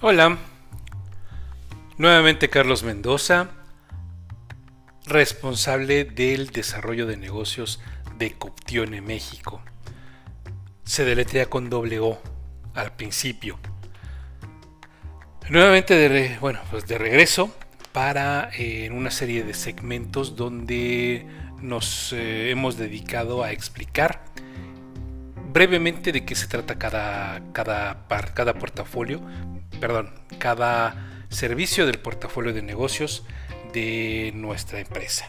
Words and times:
Hola, 0.00 0.38
nuevamente 1.96 2.48
Carlos 2.48 2.84
Mendoza, 2.84 3.48
responsable 5.06 6.04
del 6.04 6.50
desarrollo 6.50 7.04
de 7.04 7.16
negocios 7.16 7.80
de 8.16 8.30
Coptione 8.38 9.00
México. 9.00 9.60
Se 10.84 11.04
deletrea 11.04 11.46
con 11.46 11.68
doble 11.68 11.98
O 11.98 12.22
al 12.74 12.94
principio. 12.94 13.58
Nuevamente 15.48 15.94
de, 15.94 16.38
bueno, 16.38 16.60
pues 16.70 16.86
de 16.86 16.96
regreso 16.96 17.52
para 17.90 18.50
eh, 18.56 18.90
una 18.92 19.10
serie 19.10 19.42
de 19.42 19.52
segmentos 19.52 20.36
donde 20.36 21.26
nos 21.60 22.12
eh, 22.12 22.52
hemos 22.52 22.76
dedicado 22.78 23.42
a 23.42 23.50
explicar 23.50 24.22
brevemente 25.52 26.12
de 26.12 26.24
qué 26.24 26.36
se 26.36 26.46
trata 26.46 26.78
cada, 26.78 27.42
cada, 27.52 28.06
cada 28.06 28.54
portafolio, 28.54 29.20
perdón, 29.78 30.12
cada 30.38 31.24
servicio 31.28 31.86
del 31.86 31.98
portafolio 31.98 32.52
de 32.52 32.62
negocios 32.62 33.24
de 33.72 34.32
nuestra 34.34 34.80
empresa. 34.80 35.26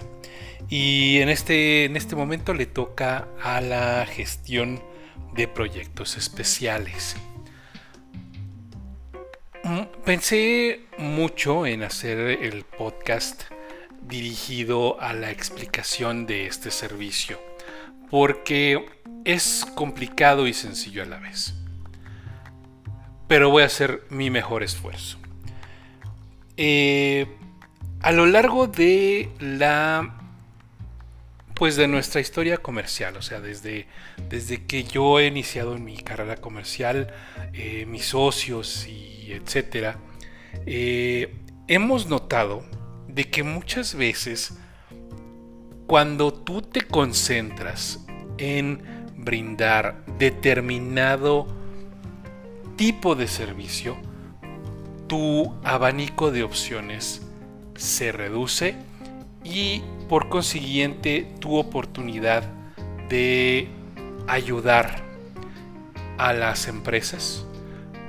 Y 0.70 1.20
en 1.20 1.30
este, 1.30 1.86
en 1.86 1.96
este 1.96 2.16
momento 2.16 2.54
le 2.54 2.66
toca 2.66 3.28
a 3.42 3.62
la 3.62 4.06
gestión 4.06 4.82
de 5.34 5.48
proyectos 5.48 6.18
especiales. 6.18 7.16
Mm, 9.64 9.82
pensé 10.06 10.82
mucho 10.98 11.66
en 11.66 11.84
hacer 11.84 12.18
el 12.20 12.64
podcast 12.64 13.44
dirigido 14.02 15.00
a 15.00 15.14
la 15.14 15.32
explicación 15.32 16.26
de 16.26 16.48
este 16.48 16.72
servicio, 16.72 17.40
porque 18.10 18.86
es 19.26 19.66
complicado 19.76 20.48
y 20.48 20.54
sencillo 20.54 21.04
a 21.04 21.06
la 21.06 21.20
vez. 21.20 21.59
Pero 23.30 23.50
voy 23.50 23.64
a 23.64 23.68
hacer 23.68 24.04
mi 24.10 24.30
mejor 24.30 24.64
esfuerzo. 24.64 25.18
Eh, 26.58 27.26
a 28.02 28.12
lo 28.12 28.26
largo 28.26 28.68
de 28.68 29.30
la 29.40 30.16
pues 31.54 31.76
de 31.76 31.90
nuestra 31.90 32.22
historia 32.22 32.58
comercial, 32.58 33.18
o 33.18 33.22
sea, 33.22 33.42
desde, 33.42 33.86
desde 34.30 34.66
que 34.66 34.86
yo 34.86 35.20
he 35.20 35.28
iniciado 35.28 35.76
en 35.76 35.84
mi 35.84 35.98
carrera 35.98 36.38
comercial, 36.38 37.14
eh, 37.52 37.86
mis 37.86 38.06
socios 38.06 38.88
y 38.88 39.34
etcétera, 39.34 39.98
eh, 40.66 41.36
hemos 41.68 42.08
notado 42.08 42.64
de 43.10 43.30
que 43.30 43.44
muchas 43.44 43.94
veces 43.96 44.58
cuando 45.86 46.34
tú 46.34 46.62
te 46.62 46.82
concentras 46.82 48.06
en 48.38 48.82
brindar 49.18 50.06
determinado 50.18 51.59
tipo 52.80 53.14
de 53.14 53.28
servicio, 53.28 53.98
tu 55.08 55.54
abanico 55.66 56.32
de 56.32 56.44
opciones 56.44 57.22
se 57.76 58.14
reduce 58.14 58.74
y 59.44 59.82
por 60.08 60.30
consiguiente 60.30 61.28
tu 61.42 61.58
oportunidad 61.58 62.46
de 63.10 63.68
ayudar 64.28 65.04
a 66.18 66.32
las 66.32 66.70
empresas 66.70 67.46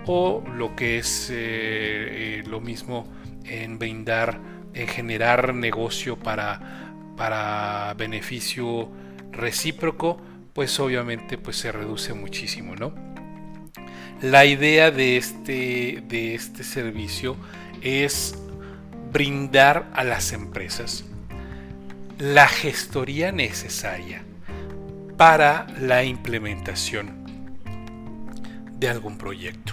o 0.06 0.44
lo 0.54 0.76
que 0.76 0.98
es 0.98 1.30
eh, 1.30 1.34
eh, 1.34 2.42
lo 2.46 2.60
mismo 2.60 3.08
en 3.46 3.76
brindar, 3.76 4.38
en 4.72 4.86
generar 4.86 5.52
negocio 5.52 6.16
para, 6.16 6.94
para 7.16 7.92
beneficio 7.94 8.88
recíproco, 9.32 10.20
pues 10.52 10.78
obviamente 10.78 11.38
pues 11.38 11.56
se 11.56 11.72
reduce 11.72 12.14
muchísimo, 12.14 12.76
¿no? 12.76 13.09
La 14.22 14.44
idea 14.44 14.90
de 14.90 15.16
este, 15.16 16.02
de 16.06 16.34
este 16.34 16.62
servicio 16.62 17.36
es 17.80 18.34
brindar 19.10 19.90
a 19.94 20.04
las 20.04 20.32
empresas 20.32 21.04
la 22.20 22.46
gestoría 22.46 23.32
necesaria 23.32 24.22
para 25.16 25.66
la 25.80 26.04
implementación 26.04 27.56
de 28.78 28.88
algún 28.90 29.16
proyecto. 29.16 29.72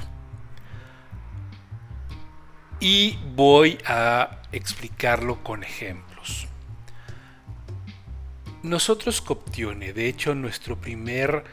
Y 2.79 3.19
voy 3.35 3.77
a 3.85 4.43
explicarlo 4.53 5.43
con 5.43 5.63
ejemplos. 5.63 6.47
Nosotros 8.63 9.19
Coptione, 9.19 9.91
de 9.91 10.07
hecho 10.07 10.33
nuestro 10.35 10.77
primer 10.77 11.43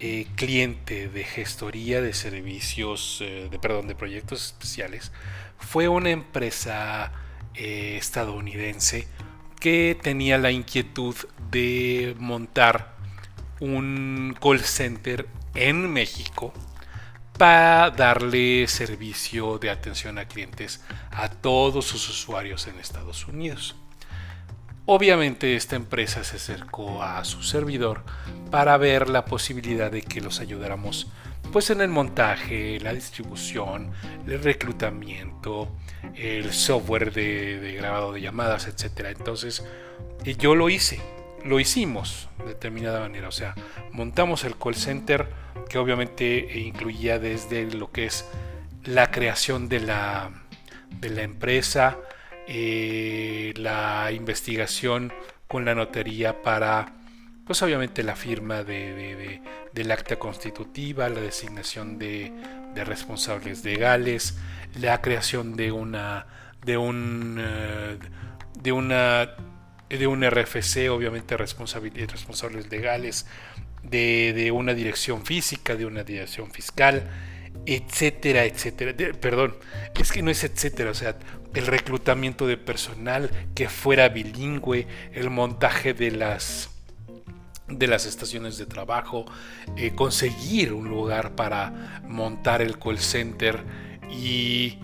eh, 0.00 0.26
cliente 0.36 1.08
de 1.08 1.24
gestoría 1.24 2.00
de 2.00 2.12
servicios, 2.12 3.18
eh, 3.20 3.48
de, 3.50 3.58
perdón, 3.58 3.88
de 3.88 3.94
proyectos 3.94 4.46
especiales, 4.46 5.10
fue 5.58 5.88
una 5.88 6.10
empresa 6.10 7.12
eh, 7.54 7.96
estadounidense 7.98 9.08
que 9.58 9.98
tenía 10.00 10.38
la 10.38 10.52
inquietud 10.52 11.16
de 11.50 12.14
montar 12.18 12.96
un 13.58 14.36
call 14.40 14.60
center 14.60 15.26
en 15.54 15.92
México 15.92 16.52
para 17.36 17.90
darle 17.90 18.68
servicio 18.68 19.58
de 19.58 19.70
atención 19.70 20.18
a 20.18 20.26
clientes 20.26 20.80
a 21.10 21.28
todos 21.28 21.86
sus 21.86 22.08
usuarios 22.08 22.68
en 22.68 22.78
Estados 22.78 23.26
Unidos. 23.26 23.74
Obviamente 24.90 25.54
esta 25.54 25.76
empresa 25.76 26.24
se 26.24 26.36
acercó 26.36 27.02
a 27.02 27.22
su 27.26 27.42
servidor 27.42 28.04
para 28.50 28.74
ver 28.78 29.10
la 29.10 29.26
posibilidad 29.26 29.92
de 29.92 30.00
que 30.00 30.22
los 30.22 30.40
ayudáramos 30.40 31.08
pues 31.52 31.68
en 31.68 31.82
el 31.82 31.90
montaje, 31.90 32.80
la 32.80 32.94
distribución, 32.94 33.92
el 34.26 34.42
reclutamiento, 34.42 35.68
el 36.14 36.54
software 36.54 37.12
de, 37.12 37.74
grabado 37.76 38.14
de 38.14 38.22
llamadas, 38.22 38.66
etc. 38.66 39.08
Entonces 39.14 39.62
yo 40.38 40.54
lo 40.54 40.70
hice, 40.70 41.02
lo 41.44 41.60
hicimos 41.60 42.30
de 42.38 42.46
determinada 42.46 43.00
manera, 43.00 43.28
o 43.28 43.32
sea, 43.32 43.54
montamos 43.92 44.44
el 44.44 44.56
call 44.56 44.74
center 44.74 45.28
que 45.68 45.76
obviamente 45.76 46.60
incluía 46.60 47.18
desde 47.18 47.70
lo 47.70 47.92
que 47.92 48.06
es 48.06 48.24
la 48.84 49.10
creación 49.10 49.68
de 49.68 49.80
la, 49.80 50.30
de 50.98 51.10
la 51.10 51.24
empresa, 51.24 51.98
eh, 52.50 53.52
la 53.56 54.10
investigación 54.10 55.12
con 55.46 55.66
la 55.66 55.74
notaría 55.74 56.40
para, 56.40 56.94
pues 57.46 57.60
obviamente 57.62 58.02
la 58.02 58.16
firma 58.16 58.64
de, 58.64 59.42
del 59.74 59.90
acta 59.90 60.16
constitutiva, 60.16 61.10
la 61.10 61.20
designación 61.20 61.98
de, 61.98 62.32
responsables 62.74 63.64
legales, 63.64 64.38
la 64.80 65.02
creación 65.02 65.56
de 65.56 65.72
una 65.72 66.26
de 66.64 66.76
un 66.76 67.38
eh, 67.40 67.98
de 68.62 68.72
una 68.72 69.34
de 69.88 70.06
un 70.06 70.22
RFC, 70.22 70.88
obviamente 70.90 71.36
responsables 71.36 72.70
legales, 72.70 73.26
de, 73.82 74.32
de, 74.32 74.52
una 74.52 74.74
dirección 74.74 75.26
física, 75.26 75.74
de 75.74 75.86
una 75.86 76.04
dirección 76.04 76.50
fiscal, 76.52 77.10
etcétera, 77.66 78.44
etcétera. 78.44 78.94
perdón, 79.20 79.56
es 79.98 80.12
que 80.12 80.22
no 80.22 80.30
es 80.30 80.44
etcétera, 80.44 80.90
o 80.90 80.94
sea, 80.94 81.16
el 81.54 81.66
reclutamiento 81.66 82.46
de 82.46 82.56
personal 82.56 83.30
que 83.54 83.68
fuera 83.68 84.08
bilingüe, 84.08 84.86
el 85.12 85.30
montaje 85.30 85.94
de 85.94 86.10
las 86.10 86.70
de 87.68 87.86
las 87.86 88.06
estaciones 88.06 88.56
de 88.56 88.64
trabajo, 88.64 89.26
eh, 89.76 89.92
conseguir 89.94 90.72
un 90.72 90.88
lugar 90.88 91.34
para 91.34 92.00
montar 92.08 92.62
el 92.62 92.78
call 92.78 92.98
center 92.98 93.62
y 94.10 94.78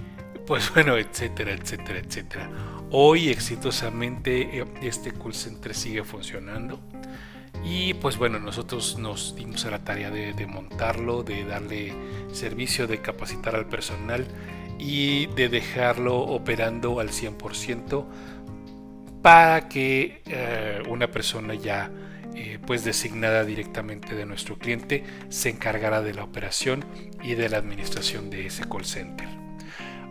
pues 0.46 0.72
bueno, 0.74 0.98
etcétera, 0.98 1.52
etcétera, 1.52 2.00
etcétera. 2.00 2.50
Hoy 2.90 3.30
exitosamente 3.30 4.58
eh, 4.58 4.66
este 4.82 5.12
call 5.12 5.34
center 5.34 5.74
sigue 5.74 6.04
funcionando. 6.04 6.78
Y 7.64 7.94
pues 7.94 8.18
bueno, 8.18 8.38
nosotros 8.38 8.98
nos 8.98 9.34
dimos 9.36 9.64
a 9.64 9.70
la 9.70 9.82
tarea 9.82 10.10
de, 10.10 10.46
montarlo, 10.46 11.22
de 11.22 11.44
darle 11.44 11.94
servicio, 12.32 12.86
de 12.86 13.00
capacitar 13.00 13.56
al 13.56 13.66
personal 13.66 14.26
y 14.78 15.26
de 15.28 15.48
dejarlo 15.48 16.18
operando 16.18 17.00
al 17.00 17.08
100% 17.08 18.04
para 19.22 19.68
que 19.68 20.20
eh, 20.26 20.82
una 20.88 21.10
persona 21.10 21.54
ya 21.54 21.90
eh, 22.34 22.58
pues 22.66 22.84
designada 22.84 23.44
directamente 23.44 24.14
de 24.14 24.26
nuestro 24.26 24.58
cliente 24.58 25.04
se 25.30 25.48
encargara 25.48 26.02
de 26.02 26.12
la 26.12 26.24
operación 26.24 26.84
y 27.22 27.34
de 27.34 27.48
la 27.48 27.58
administración 27.58 28.28
de 28.28 28.46
ese 28.46 28.68
call 28.68 28.84
center. 28.84 29.28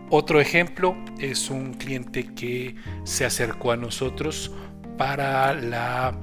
Otro 0.09 0.39
ejemplo 0.39 0.95
es 1.19 1.49
un 1.49 1.73
cliente 1.73 2.33
que 2.33 2.75
se 3.03 3.25
acercó 3.25 3.71
a 3.71 3.77
nosotros 3.77 4.51
para 4.97 5.53
la 5.53 6.17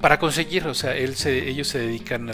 para 0.00 0.18
conseguir, 0.18 0.66
o 0.66 0.74
sea, 0.74 0.94
ellos 0.94 1.18
se 1.68 1.78
dedican 1.78 2.30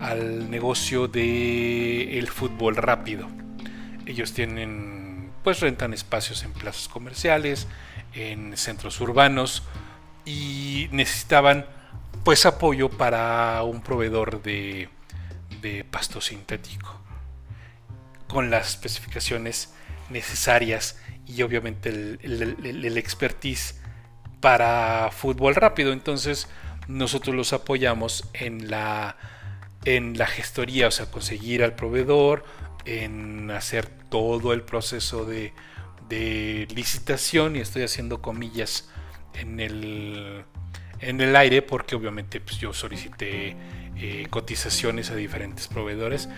al 0.00 0.50
negocio 0.50 1.08
de 1.08 2.18
el 2.18 2.28
fútbol 2.28 2.76
rápido. 2.76 3.28
Ellos 4.06 4.32
tienen, 4.32 5.30
pues 5.42 5.60
rentan 5.60 5.92
espacios 5.94 6.42
en 6.44 6.52
plazas 6.52 6.88
comerciales, 6.88 7.66
en 8.12 8.56
centros 8.56 9.00
urbanos 9.00 9.62
y 10.24 10.88
necesitaban, 10.92 11.66
pues 12.24 12.46
apoyo 12.46 12.90
para 12.90 13.62
un 13.62 13.82
proveedor 13.82 14.42
de, 14.42 14.88
de 15.62 15.84
pasto 15.84 16.20
sintético. 16.20 17.00
con 18.28 18.50
las 18.50 18.70
especificaciones 18.70 19.72
necesarias 20.10 20.98
y 21.26 21.42
obviamente 21.42 21.88
el, 21.88 22.96
expertise 22.96 23.80
para 24.40 25.10
fútbol 25.12 25.54
rápido. 25.54 25.92
Entonces 25.92 26.48
nosotros 26.88 27.34
los 27.34 27.52
apoyamos 27.52 28.28
en 28.32 28.70
la, 28.70 29.16
en 29.84 30.18
la 30.18 30.26
gestoría, 30.26 30.88
o 30.88 30.90
sea, 30.90 31.10
conseguir 31.10 31.62
al 31.62 31.74
proveedor, 31.74 32.44
en 32.84 33.50
hacer 33.50 33.86
todo 33.86 34.52
el 34.52 34.62
proceso 34.62 35.24
de, 35.24 35.52
licitación 36.10 37.56
y 37.56 37.58
estoy 37.58 37.82
haciendo 37.82 38.22
comillas 38.22 38.88
en 39.34 39.58
el, 39.58 40.44
en 41.00 41.20
el 41.20 41.34
aire 41.34 41.60
porque 41.60 41.96
obviamente 41.96 42.40
pues, 42.40 42.58
yo 42.58 42.72
solicité 42.72 43.56
eh, 43.96 44.26
cotizaciones 44.30 45.10
a 45.10 45.16
diferentes 45.16 45.66
proveedores 45.66 46.28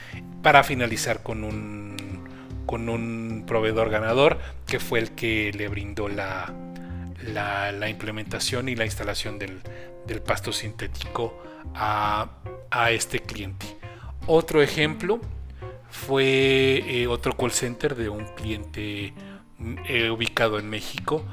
para 0.42 0.64
finalizar 0.64 1.22
con 1.22 1.44
un, 1.44 2.24
con 2.64 2.88
un 2.88 3.44
proveedor 3.46 3.90
ganador 3.90 4.38
que 4.66 4.80
fue 4.80 4.98
el 4.98 5.10
que 5.10 5.52
le 5.52 5.68
brindó 5.68 6.08
la, 6.08 6.54
la, 7.22 7.88
implementación 7.88 8.68
y 8.68 8.76
la 8.76 8.84
instalación 8.84 9.38
del, 9.38 9.60
pasto 10.22 10.52
sintético 10.52 11.42
a, 11.74 12.30
este 12.90 13.20
cliente. 13.20 13.66
Otro 14.26 14.62
ejemplo 14.62 15.20
fue 15.90 16.82
eh, 16.86 17.06
otro 17.06 17.32
call 17.36 17.52
center 17.52 17.94
de 17.94 18.08
un 18.08 18.26
cliente 18.34 19.14
eh, 19.88 20.10
ubicado 20.10 20.58
en 20.58 20.68
México, 20.68 21.24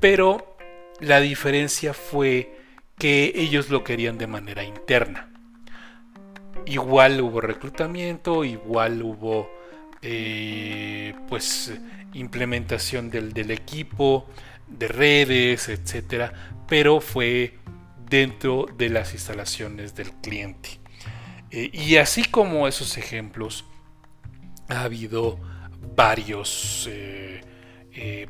pero 0.00 0.56
la 1.00 1.20
diferencia 1.20 1.94
fue 1.94 2.58
que 2.98 3.32
ellos 3.36 3.70
lo 3.70 3.84
querían 3.84 4.18
de 4.18 4.26
manera 4.26 4.64
interna. 4.64 5.30
Igual 6.66 7.20
hubo 7.20 7.40
reclutamiento, 7.40 8.44
igual 8.44 9.02
hubo 9.02 9.48
eh, 10.02 11.14
pues 11.28 11.72
implementación 12.14 13.10
del, 13.10 13.50
equipo, 13.50 14.26
de 14.66 14.88
redes, 14.88 15.68
etcétera, 15.68 16.32
pero 16.68 17.00
fue 17.00 17.54
dentro 18.08 18.66
de 18.76 18.88
las 18.88 19.12
instalaciones 19.12 19.94
del 19.94 20.12
cliente. 20.12 20.80
Eh, 21.50 21.70
y 21.72 21.96
así 21.96 22.24
como 22.24 22.68
esos 22.68 22.96
ejemplos, 22.98 23.64
ha 24.68 24.82
habido 24.82 25.38
varios 25.96 26.88
eh, 26.90 27.40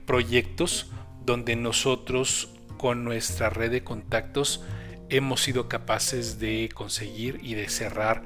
proyectos 0.06 0.90
donde 1.24 1.56
nosotros 1.56 2.54
con 2.78 3.04
nuestra 3.04 3.50
red 3.50 3.70
de 3.70 3.84
contactos 3.84 4.64
hemos 5.10 5.42
sido 5.42 5.68
capaces 5.68 6.38
de 6.38 6.68
conseguir 6.72 7.40
y 7.42 7.54
de 7.54 7.68
cerrar 7.68 8.24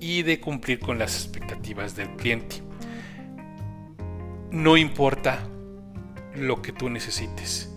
y 0.00 0.22
de 0.22 0.40
cumplir 0.40 0.80
con 0.80 0.98
las 0.98 1.14
expectativas 1.14 1.96
del 1.96 2.14
cliente. 2.16 2.62
No 4.50 4.76
importa 4.76 5.46
lo 6.34 6.62
que 6.62 6.72
tú 6.72 6.90
necesites. 6.90 7.72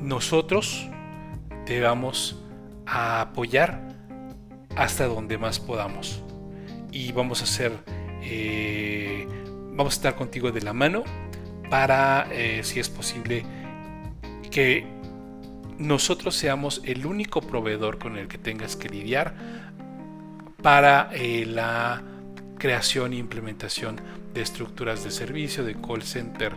Nosotros 0.00 0.88
te 1.66 1.80
vamos 1.80 2.36
a 2.86 3.20
apoyar 3.20 3.92
hasta 4.76 5.06
donde 5.06 5.38
más 5.38 5.60
podamos. 5.60 6.22
Y 6.90 7.12
vamos 7.12 7.40
a 7.40 7.44
hacer, 7.44 7.72
eh, 8.22 9.26
vamos 9.74 9.94
a 9.94 9.96
estar 9.96 10.14
contigo 10.14 10.52
de 10.52 10.62
la 10.62 10.72
mano 10.72 11.04
para, 11.70 12.28
eh, 12.30 12.60
si 12.64 12.80
es 12.80 12.88
posible, 12.88 13.44
que 14.50 14.86
nosotros 15.78 16.36
seamos 16.36 16.82
el 16.84 17.06
único 17.06 17.40
proveedor 17.40 17.98
con 17.98 18.18
el 18.18 18.28
que 18.28 18.38
tengas 18.38 18.76
que 18.76 18.88
lidiar 18.88 19.34
para 20.62 21.10
eh, 21.12 21.46
la 21.46 22.02
creación 22.58 23.14
e 23.14 23.16
implementación 23.16 24.00
de 24.34 24.42
estructuras 24.42 25.02
de 25.02 25.10
servicio, 25.10 25.64
de 25.64 25.74
call 25.74 26.02
center, 26.02 26.52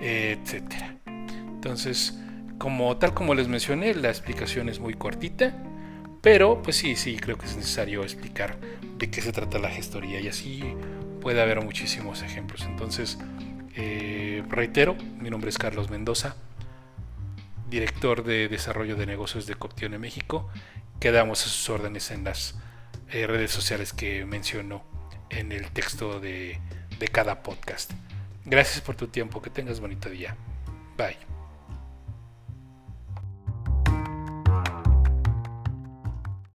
etcétera. 0.00 0.96
Entonces, 1.06 2.18
como 2.58 2.96
tal 2.96 3.14
como 3.14 3.34
les 3.34 3.48
mencioné, 3.48 3.94
la 3.94 4.08
explicación 4.08 4.68
es 4.68 4.80
muy 4.80 4.94
cortita, 4.94 5.54
pero 6.22 6.62
pues 6.62 6.76
sí, 6.76 6.96
sí, 6.96 7.16
creo 7.16 7.38
que 7.38 7.46
es 7.46 7.56
necesario 7.56 8.02
explicar 8.02 8.58
de 8.98 9.10
qué 9.10 9.20
se 9.20 9.32
trata 9.32 9.58
la 9.58 9.70
gestoría 9.70 10.20
y 10.20 10.28
así 10.28 10.64
puede 11.20 11.42
haber 11.42 11.62
muchísimos 11.62 12.22
ejemplos. 12.22 12.62
Entonces, 12.62 13.18
eh, 13.74 14.42
reitero, 14.48 14.96
mi 15.20 15.30
nombre 15.30 15.50
es 15.50 15.58
Carlos 15.58 15.90
Mendoza, 15.90 16.36
director 17.68 18.24
de 18.24 18.48
desarrollo 18.48 18.96
de 18.96 19.06
negocios 19.06 19.46
de 19.46 19.54
Coptione 19.54 19.98
México. 19.98 20.48
Quedamos 21.00 21.40
a 21.42 21.48
sus 21.48 21.68
órdenes 21.68 22.10
en 22.10 22.24
las 22.24 22.58
eh, 23.10 23.26
redes 23.26 23.50
sociales 23.50 23.92
que 23.92 24.24
menciono 24.24 24.82
en 25.30 25.52
el 25.52 25.70
texto 25.70 26.20
de, 26.20 26.60
de 26.98 27.08
cada 27.08 27.42
podcast. 27.42 27.92
Gracias 28.44 28.80
por 28.80 28.94
tu 28.94 29.08
tiempo, 29.08 29.42
que 29.42 29.50
tengas 29.50 29.80
bonito 29.80 30.08
día. 30.08 30.36
Bye. 30.96 31.35